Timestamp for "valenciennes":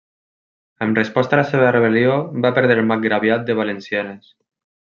3.61-4.35